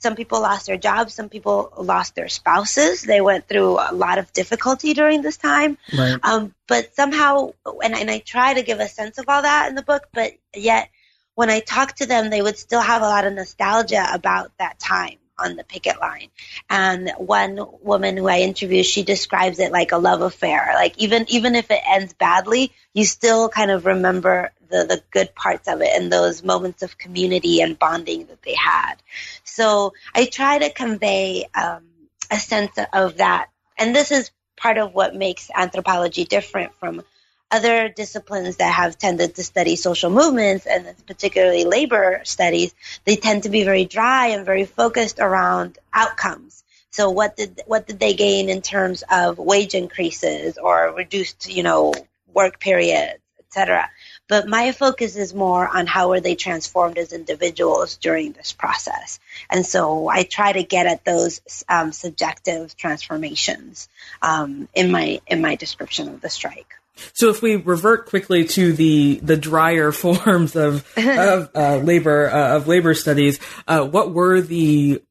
[0.00, 1.14] some people lost their jobs.
[1.14, 3.02] Some people lost their spouses.
[3.02, 5.78] They went through a lot of difficulty during this time.
[5.96, 6.18] Right.
[6.22, 7.52] Um, but somehow,
[7.84, 10.32] and, and I try to give a sense of all that in the book, but
[10.54, 10.88] yet
[11.34, 14.78] when I talk to them, they would still have a lot of nostalgia about that
[14.78, 16.28] time on the picket line.
[16.68, 20.72] And one woman who I interviewed, she describes it like a love affair.
[20.74, 25.34] Like even even if it ends badly, you still kind of remember the the good
[25.34, 28.96] parts of it and those moments of community and bonding that they had.
[29.44, 31.84] So I try to convey um,
[32.30, 33.48] a sense of that,
[33.78, 37.02] and this is part of what makes anthropology different from
[37.50, 43.42] other disciplines that have tended to study social movements and particularly labor studies, they tend
[43.42, 46.62] to be very dry and very focused around outcomes.
[46.90, 51.62] So what did what did they gain in terms of wage increases or reduced, you
[51.62, 51.94] know,
[52.32, 53.90] work periods, etc.
[54.28, 59.20] But my focus is more on how were they transformed as individuals during this process,
[59.48, 63.88] and so I try to get at those um, subjective transformations
[64.20, 66.79] um, in my in my description of the strike.
[67.12, 72.56] So if we revert quickly to the the drier forms of of uh, labor uh,
[72.56, 75.02] of labor studies, uh, what were the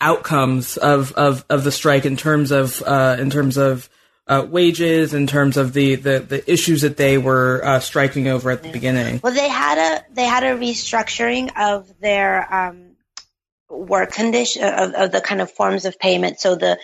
[0.00, 3.88] outcomes of, of, of the strike in terms of uh, in terms of
[4.26, 8.50] uh, wages, in terms of the, the, the issues that they were uh, striking over
[8.50, 9.20] at the beginning?
[9.22, 12.96] Well, they had a they had a restructuring of their um,
[13.68, 16.40] work condition of, of the kind of forms of payment.
[16.40, 16.78] So the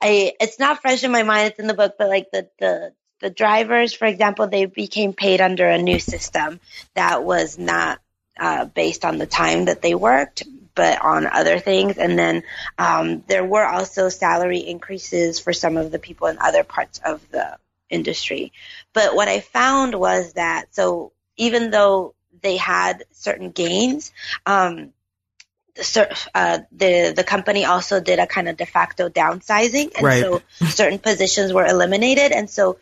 [0.00, 1.48] I it's not fresh in my mind.
[1.48, 5.40] It's in the book, but like the the the drivers, for example, they became paid
[5.40, 6.60] under a new system
[6.94, 8.00] that was not
[8.38, 10.42] uh, based on the time that they worked,
[10.74, 11.98] but on other things.
[11.98, 12.42] And then
[12.78, 17.20] um, there were also salary increases for some of the people in other parts of
[17.30, 17.56] the
[17.88, 18.52] industry.
[18.92, 24.12] But what I found was that so even though they had certain gains,
[24.46, 24.92] um,
[26.34, 30.20] uh, the the company also did a kind of de facto downsizing, and Right.
[30.20, 32.30] so certain positions were eliminated.
[32.30, 32.78] And so,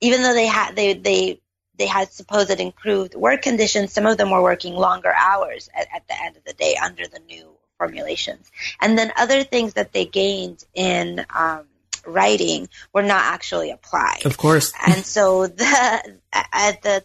[0.00, 1.40] even though they had they they
[1.78, 6.06] they had supposed improved work conditions, some of them were working longer hours at, at
[6.08, 8.52] the end of the day under the new formulations.
[8.82, 11.64] And then other things that they gained in um,
[12.06, 14.72] writing were not actually applied Of course.
[14.86, 17.04] and so the at the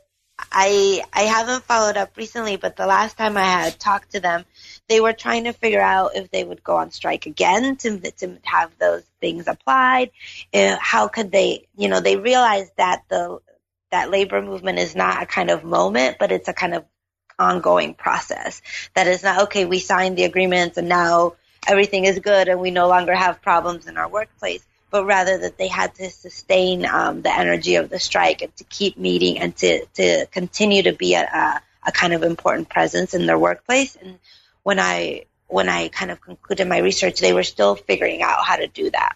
[0.52, 4.46] I I haven't followed up recently, but the last time I had talked to them,
[4.88, 8.38] they were trying to figure out if they would go on strike again to to
[8.44, 10.12] have those things applied.
[10.54, 11.68] Uh, how could they?
[11.76, 13.40] You know, they realized that the
[13.92, 16.86] that labor movement is not a kind of moment, but it's a kind of
[17.38, 18.62] ongoing process.
[18.94, 19.66] That is not okay.
[19.66, 21.34] We signed the agreements and now
[21.68, 25.58] everything is good and we no longer have problems in our workplace but rather that
[25.58, 29.54] they had to sustain um, the energy of the strike and to keep meeting and
[29.58, 33.98] to, to continue to be a, a, a kind of important presence in their workplace.
[33.98, 34.20] And
[34.66, 38.56] when I when I kind of concluded my research, they were still figuring out how
[38.56, 39.16] to do that.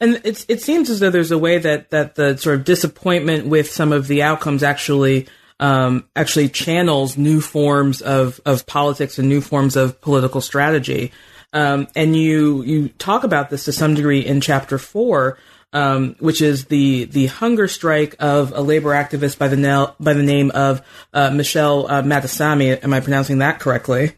[0.00, 3.46] And it's, it seems as though there's a way that, that the sort of disappointment
[3.46, 5.26] with some of the outcomes actually
[5.58, 11.12] um, actually channels new forms of, of politics and new forms of political strategy.
[11.52, 15.38] Um, and you you talk about this to some degree in chapter four,
[15.72, 20.12] um, which is the the hunger strike of a labor activist by the na- by
[20.12, 20.82] the name of
[21.12, 22.82] uh, Michel uh, Madassamy.
[22.84, 24.12] Am I pronouncing that correctly?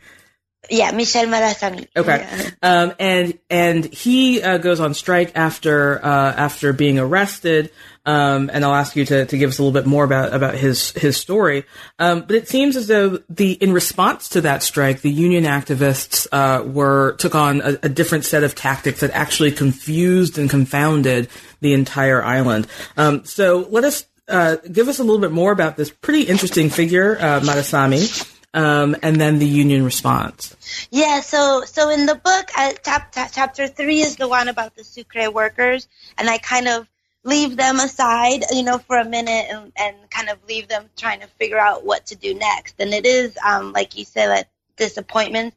[0.70, 1.86] Yeah, Michel Madassamy.
[1.96, 2.18] Okay.
[2.18, 2.50] Yeah.
[2.62, 7.70] Um, and and he uh, goes on strike after uh, after being arrested.
[8.04, 10.54] Um, and I'll ask you to, to give us a little bit more about about
[10.54, 11.64] his his story.
[11.98, 16.26] Um, but it seems as though the in response to that strike, the union activists
[16.32, 21.28] uh, were took on a, a different set of tactics that actually confused and confounded
[21.60, 22.66] the entire island.
[22.96, 26.68] Um, so let us uh, give us a little bit more about this pretty interesting
[26.70, 28.34] figure, uh, Madassamy.
[28.54, 30.56] Um, and then the union response.
[30.90, 34.74] Yeah, so so in the book, uh, chap- chap- chapter three is the one about
[34.74, 36.88] the Sucre workers, and I kind of
[37.24, 41.20] leave them aside, you know, for a minute and, and kind of leave them trying
[41.20, 42.76] to figure out what to do next.
[42.78, 45.54] And it is, um, like you said, that disappointment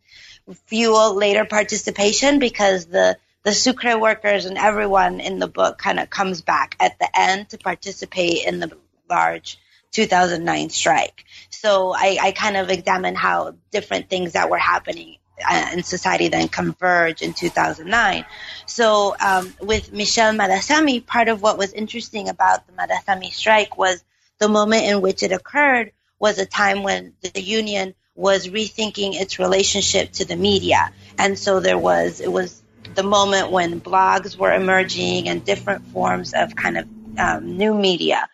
[0.66, 6.10] fuel later participation because the the Sucre workers and everyone in the book kind of
[6.10, 8.72] comes back at the end to participate in the
[9.10, 9.58] large
[9.92, 11.26] 2009 strike.
[11.50, 16.28] So I, I kind of examined how different things that were happening uh, in society
[16.28, 18.26] then converge in 2009.
[18.66, 24.04] So um, with Michel Madassamy, part of what was interesting about the Madassamy strike was
[24.40, 29.40] the moment in which it occurred was a time when the union was rethinking its
[29.40, 30.92] relationship to the media.
[31.18, 32.62] And so there was, it was
[32.96, 38.30] the moment when blogs were emerging and different forms of kind of um, new media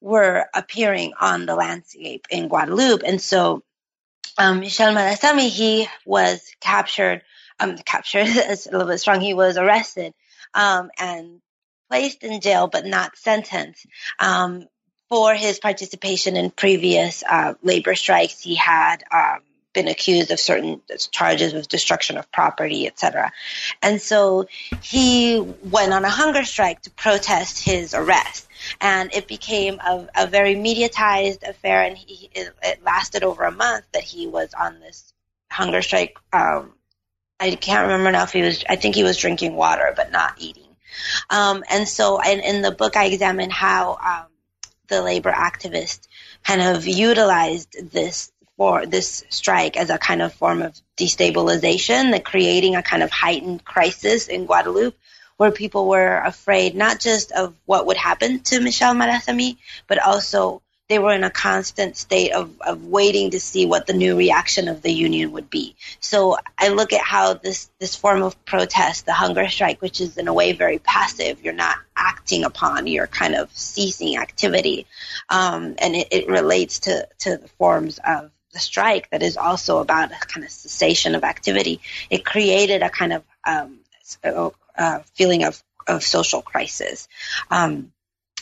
[0.00, 3.02] were appearing on the landscape in Guadeloupe.
[3.04, 3.62] And so
[4.38, 7.22] um, Michel Madassamy, he was captured,
[7.58, 9.20] um, captured is a little bit strong.
[9.20, 10.14] He was arrested
[10.54, 11.40] um, and
[11.88, 13.86] placed in jail, but not sentenced.
[14.18, 14.66] Um,
[15.08, 19.38] for his participation in previous uh, labor strikes, he had um,
[19.72, 20.80] been accused of certain
[21.12, 23.30] charges of destruction of property, etc.
[23.82, 24.46] And so
[24.82, 28.48] he went on a hunger strike to protest his arrest
[28.80, 33.52] and it became a, a very mediatized affair, and he, it, it lasted over a
[33.52, 35.12] month that he was on this
[35.50, 36.16] hunger strike.
[36.32, 36.72] Um,
[37.38, 38.64] I can't remember now if he was.
[38.68, 40.64] I think he was drinking water, but not eating.
[41.28, 44.26] Um, and so, in, in the book, I examine how um,
[44.88, 46.06] the labor activist
[46.44, 52.20] kind of utilized this for this strike as a kind of form of destabilization, the
[52.20, 54.96] creating a kind of heightened crisis in Guadeloupe
[55.36, 60.62] where people were afraid not just of what would happen to Michel Madassamy, but also
[60.88, 64.68] they were in a constant state of, of waiting to see what the new reaction
[64.68, 65.74] of the union would be.
[65.98, 70.16] So I look at how this, this form of protest, the hunger strike, which is
[70.16, 74.86] in a way very passive, you're not acting upon, you're kind of ceasing activity.
[75.28, 79.78] Um, and it, it relates to, to the forms of the strike that is also
[79.78, 81.80] about a kind of cessation of activity.
[82.10, 83.80] It created a kind of um,
[84.24, 87.08] uh, feeling of, of social crisis.
[87.50, 87.92] Um,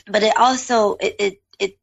[0.06, 1.78] but it also it it, it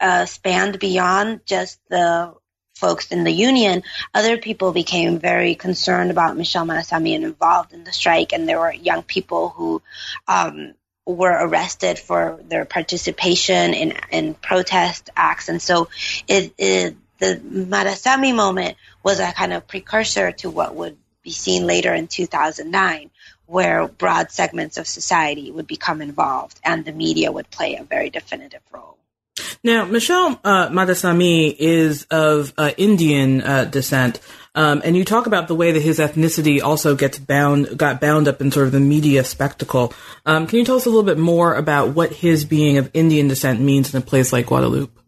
[0.00, 2.34] uh, spanned beyond just the
[2.74, 3.82] folks in the union.
[4.14, 8.58] Other people became very concerned about Michel Madassamy and involved in the strike, and there
[8.58, 9.82] were young people who
[10.26, 10.74] um,
[11.06, 15.88] were arrested for their participation in in protest acts, and so
[16.26, 21.66] it, it the Madassamy moment was a kind of precursor to what would be seen
[21.66, 23.10] later in 2009,
[23.46, 28.10] where broad segments of society would become involved and the media would play a very
[28.10, 28.96] definitive role.
[29.64, 34.20] Now, Michel uh, Madassamy is of uh, Indian uh, descent,
[34.54, 38.28] um, and you talk about the way that his ethnicity also gets bound, got bound
[38.28, 39.94] up in sort of the media spectacle.
[40.26, 43.28] Um, can you tell us a little bit more about what his being of Indian
[43.28, 44.98] descent means in a place like Guadeloupe?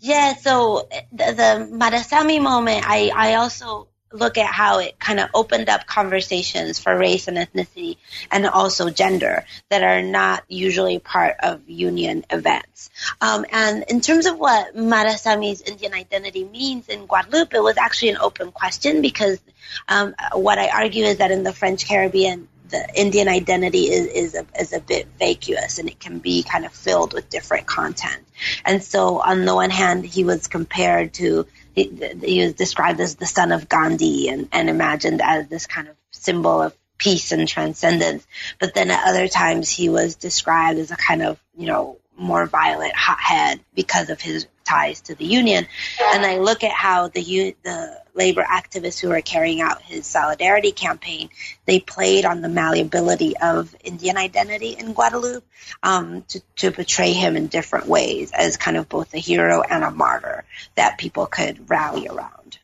[0.00, 5.28] Yeah, so the, the Madassamy moment, I, I also look at how it kind of
[5.34, 7.96] opened up conversations for race and ethnicity
[8.30, 12.90] and also gender that are not usually part of union events.
[13.20, 18.10] Um, and in terms of what Madassamy's Indian identity means in Guadeloupe, it was actually
[18.10, 19.40] an open question because
[19.88, 24.34] um, what I argue is that in the French Caribbean, the Indian identity is is
[24.36, 28.22] a, is a bit vacuous and it can be kind of filled with different content.
[28.64, 33.26] And so, on the one hand, he was compared to he, was described as the
[33.26, 38.26] son of Gandhi and, and imagined as this kind of symbol of peace and transcendence.
[38.58, 42.46] But then at other times he was described as a kind of, you know, more
[42.46, 45.66] violent hothead because of his ties to the union.
[46.12, 50.72] And I look at how the the labor activists who were carrying out his solidarity
[50.72, 51.30] campaign,
[51.66, 55.44] they played on the malleability of Indian identity in Guadeloupe
[55.82, 59.84] um, to, to portray him in different ways as kind of both a hero and
[59.84, 60.44] a martyr
[60.76, 62.58] that people could rally around.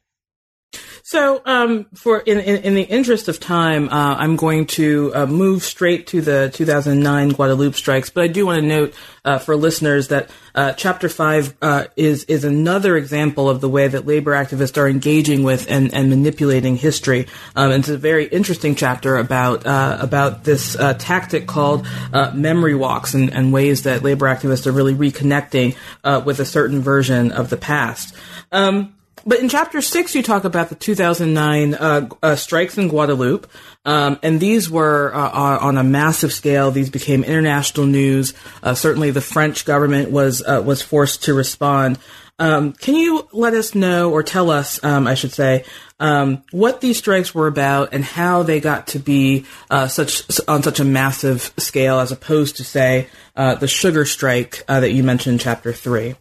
[1.06, 5.26] So, um, for in, in, in the interest of time, uh, I'm going to uh,
[5.26, 8.10] move straight to the 2009 Guadeloupe strikes.
[8.10, 8.94] But I do want to note
[9.24, 13.86] uh, for listeners that uh, Chapter Five uh, is is another example of the way
[13.86, 17.28] that labor activists are engaging with and, and manipulating history.
[17.54, 21.86] Um, and it's a very interesting chapter about uh, about this tactic called
[22.34, 25.76] memory walks and, and, ways that labor activists are really reconnecting
[26.24, 28.12] with a certain version of the past.
[28.50, 28.95] Um,
[29.26, 33.50] but in chapter six, you talk about the 2009 uh, uh, strikes in Guadeloupe,
[33.84, 36.70] um, and these were uh, on a massive scale.
[36.70, 38.34] These became international news.
[38.62, 41.98] Uh, certainly, the French government was uh, was forced to respond.
[42.38, 45.64] Um, can you let us know, or tell us, um, I should say,
[45.98, 50.62] um, what these strikes were about and how they got to be uh, such on
[50.62, 55.38] such a massive scale, as opposed to, say, the sugar strike that you mentioned in
[55.40, 56.14] chapter three?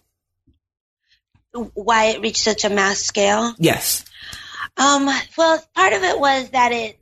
[1.74, 3.54] Why it reached such a mass scale?
[3.58, 4.06] Yes.
[4.78, 7.00] Um, well, part of it was that it,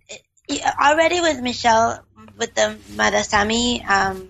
[0.48, 2.04] it already with Michel
[2.38, 4.30] with the Madassamy um,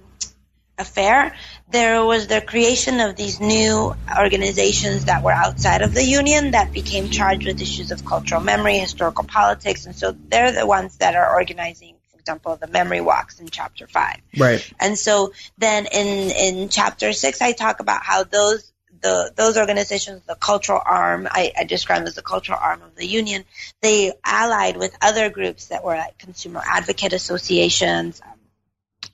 [0.78, 1.36] affair,
[1.69, 6.71] there was the creation of these new organizations that were outside of the union that
[6.74, 11.15] became charged with issues of cultural memory, historical politics, and so they're the ones that
[11.15, 14.17] are organizing for example, the memory walks in chapter five.
[14.38, 14.71] Right.
[14.80, 18.72] And so then in, in chapter six, I talk about how those
[19.04, 23.06] the those organizations, the cultural arm, I, I describe as the cultural arm of the
[23.06, 23.43] union.
[23.82, 28.22] They allied with other groups that were like consumer advocate associations,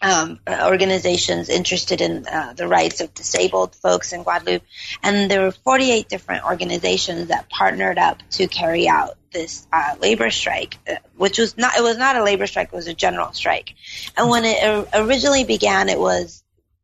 [0.02, 4.64] um, organizations interested in uh, the rights of disabled folks in Guadeloupe,
[5.04, 10.30] and there were 48 different organizations that partnered up to carry out this uh, labor
[10.30, 13.34] strike, uh, which was not it was not a labor strike; it was a general
[13.34, 13.74] strike.
[14.16, 16.44] And when it originally began, it was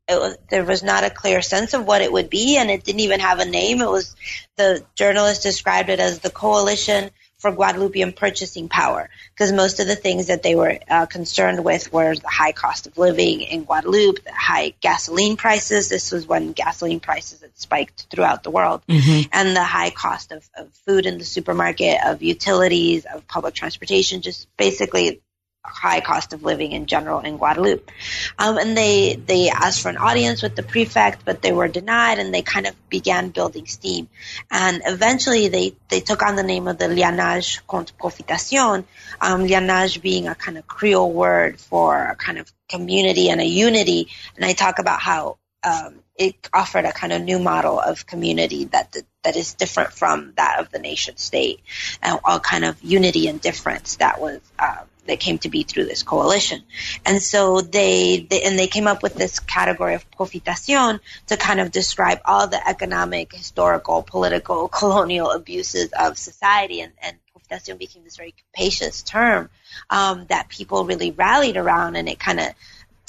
[0.10, 3.02] was, there was not a clear sense of what it would be, and it didn't
[3.02, 3.82] even have a name.
[3.82, 4.16] It was
[4.56, 9.96] the journalist described it as the Coalition for Guadeloupean Purchasing Power, because most of the
[9.96, 14.24] things that they were uh, concerned with were the high cost of living in Guadeloupe,
[14.24, 15.90] the high gasoline prices.
[15.90, 19.28] This was when gasoline prices had spiked throughout the world, mm-hmm.
[19.32, 24.22] and the high cost of, of food in the supermarket, of utilities, of public transportation,
[24.22, 25.22] just basically
[25.68, 27.90] high cost of living in general in Guadeloupe.
[28.38, 32.20] Um, and they they asked for an audience with the prefect, but they were denied,
[32.20, 34.10] and they kind of began building steam.
[34.50, 38.86] And eventually, they they took on the name of the Lianage contre Profitation.
[39.22, 43.46] Um, lianage being a kind of Creole word for a kind of community and a
[43.46, 44.10] unity.
[44.36, 48.66] And I talk about how um, it offered a kind of new model of community
[48.66, 51.60] that that is different from that of the nation state,
[52.02, 55.86] and all kind of unity and difference that was um, that came to be through
[55.86, 56.64] this coalition.
[57.06, 61.60] And so they, they, and they came up with this category of profitation to kind
[61.60, 66.82] of describe all the economic, historical, political, colonial abuses of society.
[66.82, 69.50] And, and profitation became this very capacious term
[69.90, 72.48] um, that people really rallied around, and it kind of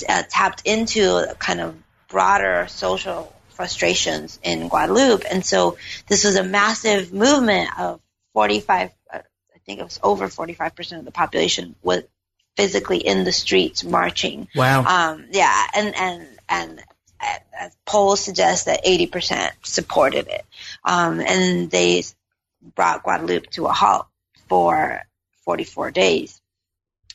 [0.08, 1.76] uh, tapped into kind of
[2.08, 5.24] broader social frustrations in Guadeloupe.
[5.30, 8.00] And so this was a massive movement of
[8.34, 8.90] 45
[9.66, 12.04] think it was over 45% of the population was
[12.56, 14.48] physically in the streets marching.
[14.54, 14.84] Wow.
[14.84, 16.84] Um, yeah, and and and
[17.20, 20.44] uh, polls suggest that 80% supported it,
[20.84, 22.04] um, and they
[22.74, 24.06] brought Guadeloupe to a halt
[24.48, 25.02] for
[25.44, 26.40] 44 days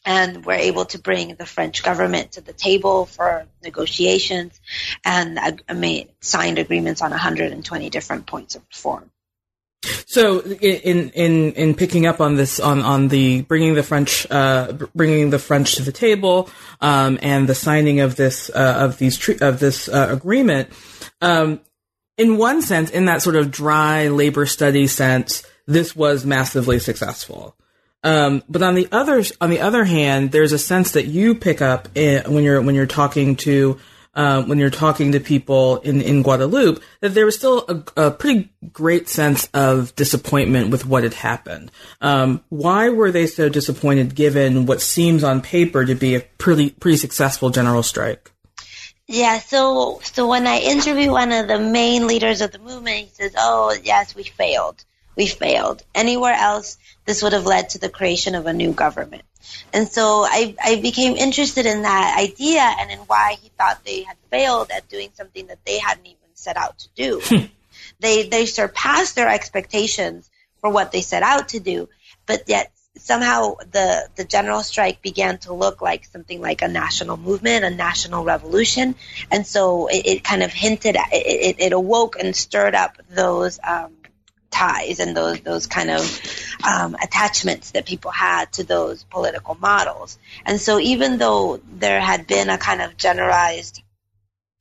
[0.05, 4.59] and were able to bring the French government to the table for negotiations
[5.05, 9.11] and uh, made signed agreements on 120 different points of reform.
[10.05, 14.73] So, in in in picking up on this, on on the bringing the French, uh,
[14.93, 16.49] bringing the French to the table,
[16.82, 20.69] um, and the signing of this uh, of these of this uh, agreement,
[21.21, 21.61] um,
[22.17, 27.55] in one sense, in that sort of dry labor study sense, this was massively successful.
[28.03, 31.61] Um, but on the other on the other hand, there's a sense that you pick
[31.61, 33.79] up in, when you're when you're talking to
[34.14, 38.12] uh, when you're talking to people in in Guadeloupe that there was still a, a
[38.12, 41.72] pretty great sense of disappointment with what had happened.
[42.01, 46.72] Um, why were they so disappointed, given what seems on paper to be a pretty
[46.72, 48.32] pretty successful general strike?
[49.07, 53.09] Yeah, so so when I interview one of the main leaders of the movement, he
[53.14, 54.84] says, "Oh, yes, we failed.
[55.16, 55.84] We failed.
[55.93, 59.24] Anywhere else, this would have led to the creation of a new government.
[59.74, 64.03] And so I, I became interested in that idea and in why he thought they
[64.03, 67.22] had failed at doing something that they hadn't even set out to do.
[67.24, 67.45] Hmm.
[67.99, 71.89] they they surpassed their expectations for what they set out to do,
[72.26, 77.18] but yet somehow the the general strike began to look like something like a national
[77.18, 78.95] movement, a national revolution,
[79.32, 83.59] and so it, it kind of hinted, at, it, it, awoke and stirred up those
[83.64, 83.93] um,
[84.51, 86.21] ties and those those kind of
[86.63, 90.19] um, attachments that people had to those political models.
[90.45, 93.81] And so, even though there had been a kind of generalized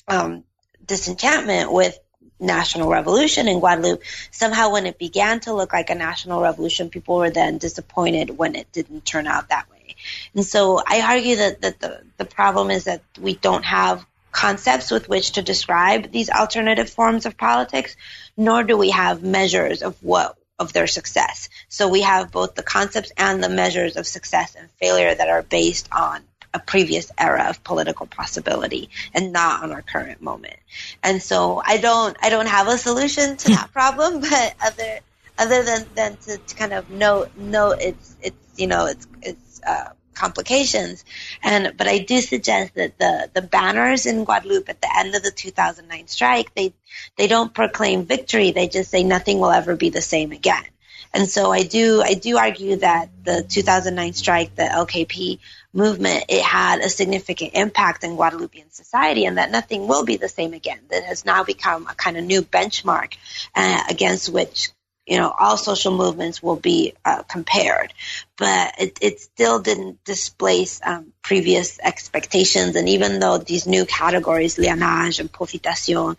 [0.09, 0.45] um,
[0.87, 1.99] disenchantment with
[2.41, 7.17] national revolution in Guadeloupe, somehow when it began to look like a national revolution, people
[7.17, 9.97] were then disappointed when it didn't turn out that way.
[10.35, 14.91] And so I argue that, that the, the problem is that we don't have concepts
[14.91, 17.97] with which to describe these alternative forms of politics,
[18.37, 21.49] nor do we have measures of what of their success.
[21.69, 25.43] So we have both the concepts and the measures of success and failure that are
[25.43, 26.21] based on
[26.53, 30.57] a previous era of political possibility and not on our current moment.
[31.03, 35.01] And so I don't I don't have a solution to that problem, but other
[35.39, 39.61] other than than to, to kind of note note it's it's you know it's it's
[39.67, 39.91] uh,
[40.21, 41.05] complications.
[41.43, 45.23] And but I do suggest that the the banners in Guadeloupe at the end of
[45.23, 46.75] the 2009 strike they
[47.17, 48.51] they don't proclaim victory.
[48.51, 50.65] They just say nothing will ever be the same again.
[51.13, 55.41] And so I do I do argue that the 2009 strike, the LKP
[55.73, 60.29] movement, it had a significant impact in Guadeloupean society, and that nothing will be the
[60.29, 60.81] same again.
[60.91, 63.17] That has now become a kind of new benchmark
[63.55, 64.71] uh, against which
[65.07, 67.93] you know, all social movements will be uh, compared,
[68.37, 72.77] but it, it, still didn't displace um, previous expectations.
[72.77, 76.17] And even though these new categories, lianage and profitation,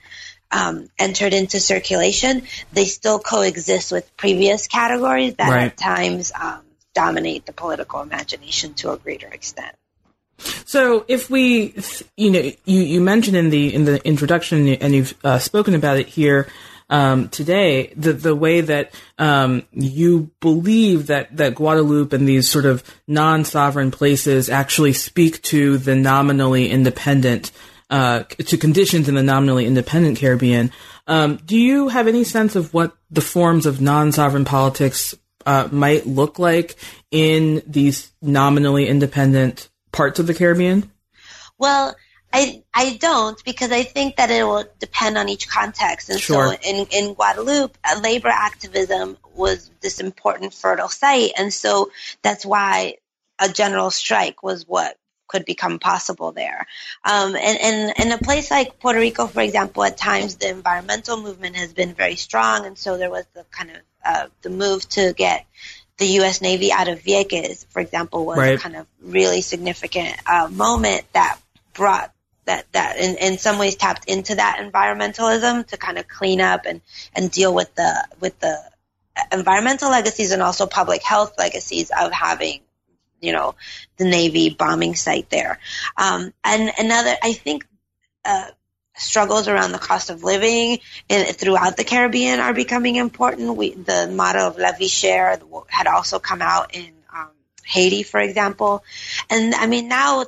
[0.52, 5.66] um, entered into circulation, they still coexist with previous categories that right.
[5.68, 6.62] at times um,
[6.94, 9.76] dominate the political imagination to a greater extent.
[10.66, 11.76] So, if we,
[12.18, 15.98] you know, you, you mentioned in the in the introduction, and you've uh, spoken about
[15.98, 16.48] it here
[16.92, 22.66] um, today, the the way that um, you believe that that Guadeloupe and these sort
[22.66, 27.52] of non-sovereign places actually speak to the nominally independent,
[27.89, 30.72] uh, to conditions in the nominally independent Caribbean.
[31.08, 35.16] Um, do you have any sense of what the forms of non-sovereign politics
[35.46, 36.76] uh, might look like
[37.10, 40.92] in these nominally independent parts of the Caribbean?
[41.58, 41.96] Well,
[42.34, 46.10] I I don't because I think that it will depend on each context.
[46.10, 46.54] And sure.
[46.54, 52.46] so in in Guadeloupe, uh, labor activism was this important fertile site, and so that's
[52.46, 52.96] why
[53.40, 56.68] a general strike was what could become possible there.
[57.06, 61.22] Um, and, and in a place like Puerto Rico, for example, at times the environmental
[61.22, 64.88] movement has been very strong, and so there was the kind of uh, the move
[64.90, 65.46] to get
[65.98, 66.42] the U.S.
[66.42, 68.56] Navy out of Vieques, for example, was right.
[68.56, 71.40] a kind of really significant uh, moment that
[71.74, 72.12] brought
[72.46, 76.66] that that in, in some ways tapped into that environmentalism to kind of clean up
[76.66, 76.82] and
[77.16, 78.58] and deal with the with the
[79.32, 82.62] environmental legacies and also public health legacies of having
[83.20, 83.56] you know
[83.98, 85.60] the navy bombing site there.
[85.98, 87.66] Um, and another i think
[88.26, 88.50] uh,
[88.96, 90.80] struggles around the cost of living
[91.10, 93.56] in, throughout the caribbean are becoming important.
[93.56, 97.30] We, the motto of la vie chère had also come out in um,
[97.64, 98.84] haiti for example.
[99.30, 100.26] And i mean now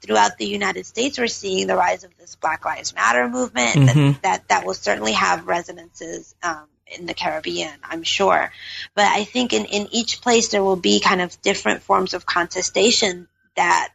[0.00, 4.12] throughout the United States, we're seeing the rise of this Black Lives Matter movement mm-hmm.
[4.12, 8.52] that, that, that will certainly have resonances um, in the Caribbean, I'm sure.
[8.94, 12.26] But I think in, in each place there will be kind of different forms of
[12.26, 13.90] contestation that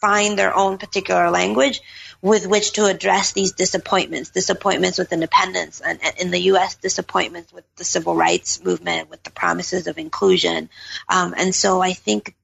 [0.00, 1.80] find their own particular language
[2.20, 7.64] with which to address these disappointments, disappointments with independence, and in the U.S., disappointments with
[7.76, 10.70] the civil rights movement, with the promises of inclusion.
[11.08, 12.34] Um, and so I think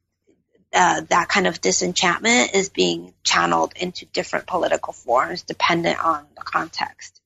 [0.73, 6.43] uh, that kind of disenchantment is being channeled into different political forms dependent on the
[6.43, 7.21] context.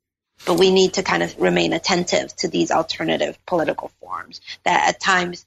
[0.47, 5.01] But we need to kind of remain attentive to these alternative political forms that at
[5.01, 5.47] times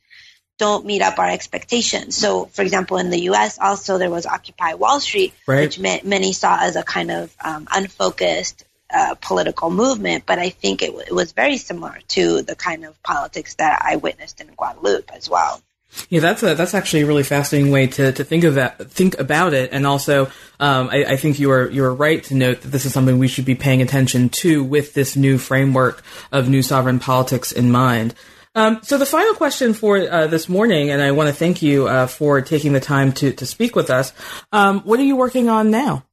[0.57, 2.15] don't meet up our expectations.
[2.15, 5.61] So, for example, in the U.S., also there was Occupy Wall Street, right.
[5.61, 10.25] which ma- many saw as a kind of um, unfocused uh, political movement.
[10.25, 13.81] But I think it, w- it was very similar to the kind of politics that
[13.83, 15.61] I witnessed in Guadeloupe as well.
[16.09, 19.17] Yeah, that's a, that's actually a really fascinating way to, to think of that, think
[19.19, 19.71] about it.
[19.71, 20.25] And also,
[20.59, 23.17] um, I, I, think you are, you are right to note that this is something
[23.17, 27.71] we should be paying attention to with this new framework of new sovereign politics in
[27.71, 28.13] mind.
[28.53, 31.87] Um, so the final question for uh, this morning, and I want to thank you
[31.87, 34.13] uh, for taking the time to, to speak with us.
[34.51, 36.03] Um, what are you working on now?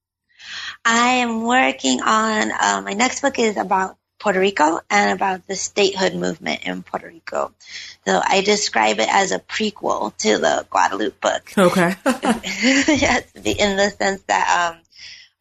[0.84, 5.54] I am working on uh, my next book is about Puerto Rico and about the
[5.54, 7.52] statehood movement in Puerto Rico.
[8.06, 11.52] So I describe it as a prequel to the Guadeloupe book.
[11.58, 11.94] Okay.
[12.06, 14.80] yes, in the sense that um,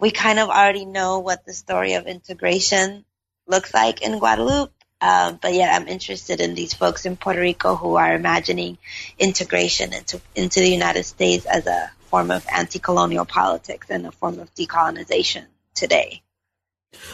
[0.01, 3.05] we kind of already know what the story of integration
[3.47, 4.73] looks like in Guadeloupe.
[4.99, 8.77] Um, but yet I'm interested in these folks in Puerto Rico who are imagining
[9.17, 14.39] integration into into the United States as a form of anti-colonial politics and a form
[14.39, 16.21] of decolonization today.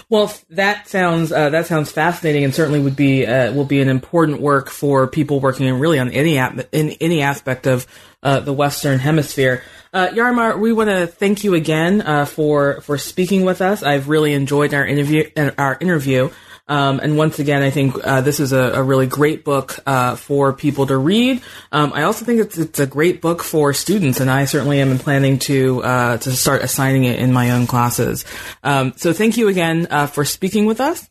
[0.09, 3.89] Well, that sounds uh, that sounds fascinating, and certainly would be uh, will be an
[3.89, 7.87] important work for people working in really on any in any aspect of
[8.23, 9.63] uh, the Western Hemisphere.
[9.93, 13.81] Uh, Yarimar, we want to thank you again uh, for for speaking with us.
[13.81, 16.29] I've really enjoyed our interview our interview.
[16.69, 20.15] Um, and once again, I think uh, this is a, a, really great book uh,
[20.15, 21.41] for people to read.
[21.71, 24.99] Um, I also think it's, it's a great book for students, and I certainly am
[24.99, 28.23] planning to uh, to start assigning it in my own classes.
[28.63, 31.09] Um, so thank you again uh, for speaking with us.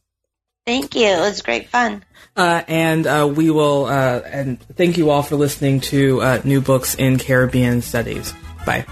[0.65, 1.07] Thank you.
[1.07, 2.05] It was great fun.
[2.37, 7.19] Uh, and uh, we will and thank you all for listening to New Books in
[7.19, 8.33] Caribbean Studies.
[8.65, 8.87] Bye.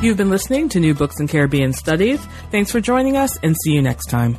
[0.00, 2.24] You've been listening to New Books in Caribbean Studies.
[2.50, 4.38] Thanks for joining us, and see you next time.